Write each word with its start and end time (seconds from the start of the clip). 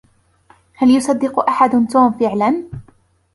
هل 0.75 0.89
يصدق 0.91 1.49
أحد 1.49 1.87
توم 1.87 2.11
فعلا؟ 2.11 2.63